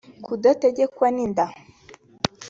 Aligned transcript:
kudategekwa 0.25 1.07
n’inda 1.15 1.45